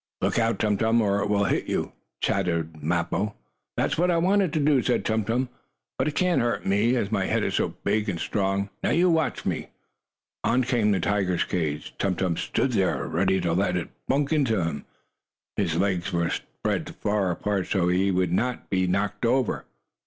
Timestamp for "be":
18.71-18.87